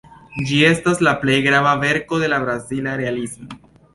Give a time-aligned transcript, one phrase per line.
[0.51, 3.63] Ĝi estas la plej grava verko de la brazila Realismo.